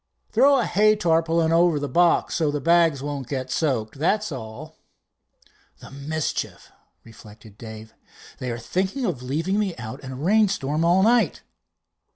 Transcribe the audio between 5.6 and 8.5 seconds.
"The mischief!" reflected Dave. "Are